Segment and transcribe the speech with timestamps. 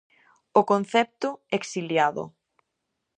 [0.59, 2.23] O concepto "exiliado".